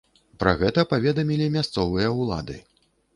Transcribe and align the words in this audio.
Пра 0.43 0.53
гэта 0.61 0.85
паведамілі 0.93 1.49
мясцовыя 1.57 2.07
ўлады. 2.21 2.57